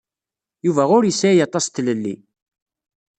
Yuba 0.65 0.83
ur 0.97 1.03
yesɛi 1.05 1.41
aṭas 1.47 1.65
n 1.67 1.71
tlelli. 1.75 2.15